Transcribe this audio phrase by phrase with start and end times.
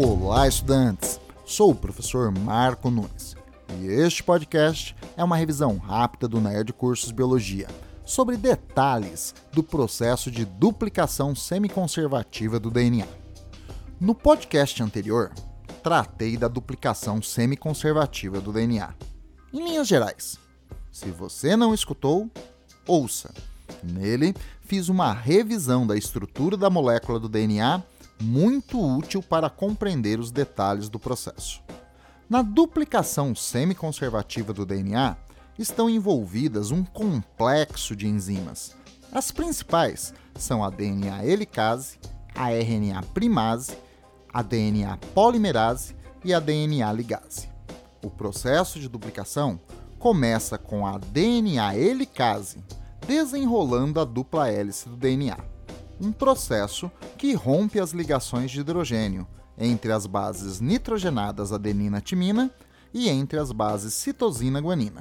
[0.00, 1.18] Olá, estudantes!
[1.44, 3.34] Sou o professor Marco Nunes
[3.80, 7.66] e este podcast é uma revisão rápida do Nerd Cursos Biologia
[8.04, 13.08] sobre detalhes do processo de duplicação semiconservativa do DNA.
[14.00, 15.32] No podcast anterior,
[15.82, 18.94] tratei da duplicação semiconservativa do DNA.
[19.52, 20.38] Em linhas gerais,
[20.92, 22.30] se você não escutou,
[22.86, 23.34] ouça.
[23.82, 27.82] Nele, fiz uma revisão da estrutura da molécula do DNA
[28.20, 31.62] muito útil para compreender os detalhes do processo.
[32.28, 35.16] Na duplicação semiconservativa do DNA,
[35.58, 38.76] estão envolvidas um complexo de enzimas.
[39.10, 41.98] As principais são a DNA helicase,
[42.34, 43.76] a RNA primase,
[44.32, 47.48] a DNA polimerase e a DNA ligase.
[48.04, 49.58] O processo de duplicação
[49.98, 52.62] começa com a DNA helicase
[53.06, 55.57] desenrolando a dupla hélice do DNA
[56.00, 59.26] um processo que rompe as ligações de hidrogênio
[59.58, 62.50] entre as bases nitrogenadas adenina-timina
[62.94, 65.00] e entre as bases citosina-guanina.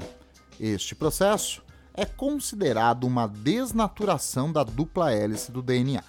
[0.59, 1.62] Este processo
[1.94, 6.04] é considerado uma desnaturação da dupla hélice do DNA.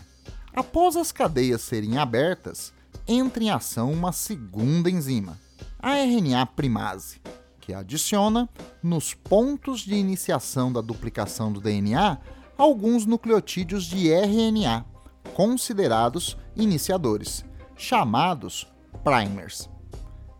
[0.54, 2.72] Após as cadeias serem abertas,
[3.06, 5.38] entra em ação uma segunda enzima,
[5.78, 7.20] a RNA primase,
[7.60, 8.48] que adiciona,
[8.82, 12.18] nos pontos de iniciação da duplicação do DNA,
[12.58, 14.84] alguns nucleotídeos de RNA,
[15.32, 17.44] considerados iniciadores,
[17.76, 18.66] chamados
[19.04, 19.70] primers.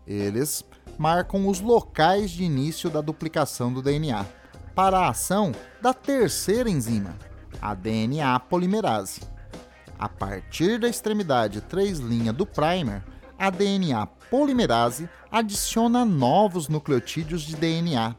[0.05, 0.65] Eles
[0.97, 4.25] marcam os locais de início da duplicação do DNA
[4.75, 7.15] para a ação da terceira enzima,
[7.61, 9.21] a DNA polimerase.
[9.97, 11.99] A partir da extremidade 3'
[12.33, 13.03] do primer,
[13.37, 18.15] a DNA polimerase adiciona novos nucleotídeos de DNA,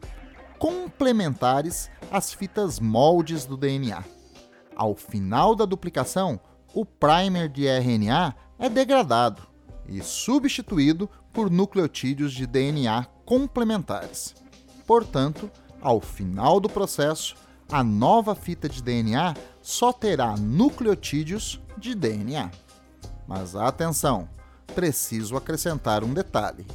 [0.61, 4.03] complementares às fitas moldes do DNA.
[4.75, 6.39] Ao final da duplicação,
[6.71, 9.41] o primer de RNA é degradado
[9.87, 14.35] e substituído por nucleotídeos de DNA complementares.
[14.85, 15.49] Portanto,
[15.81, 17.35] ao final do processo,
[17.71, 19.33] a nova fita de DNA
[19.63, 22.51] só terá nucleotídeos de DNA.
[23.27, 24.29] Mas atenção,
[24.75, 26.67] preciso acrescentar um detalhe.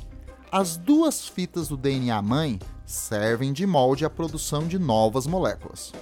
[0.59, 5.93] As duas fitas do DNA mãe servem de molde à produção de novas moléculas.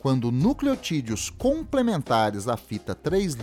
[0.00, 3.36] Quando nucleotídeos complementares à fita 3'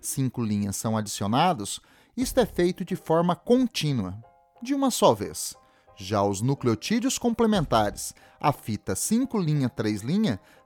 [0.00, 1.80] 5' são adicionados,
[2.16, 4.18] isto é feito de forma contínua,
[4.60, 5.54] de uma só vez.
[5.94, 9.38] Já os nucleotídeos complementares à fita 5'
[9.76, 10.02] 3'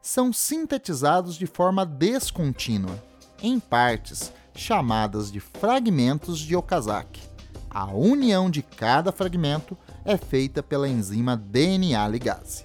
[0.01, 2.99] são sintetizados de forma descontínua,
[3.43, 7.24] em partes chamadas de fragmentos de Okazaki.
[7.75, 12.65] A união de cada fragmento é feita pela enzima DNA ligase.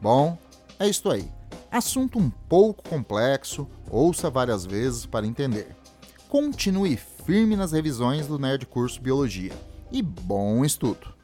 [0.00, 0.38] Bom,
[0.78, 1.28] é isto aí.
[1.72, 5.74] Assunto um pouco complexo, ouça várias vezes para entender.
[6.28, 9.52] Continue firme nas revisões do Nerd Curso Biologia.
[9.90, 11.17] E bom estudo!